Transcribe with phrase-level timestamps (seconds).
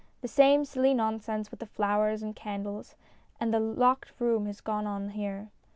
[0.21, 2.95] The same silly nonsense with the flowers and candles
[3.39, 5.49] and the locked room has gone on here.